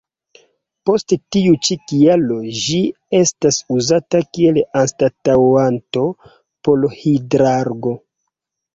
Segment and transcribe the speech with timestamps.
[0.89, 1.03] Por
[1.35, 2.79] tiu ĉi kialo ĝi
[3.21, 7.99] estas uzata kiel anstataŭanto por Hidrargo.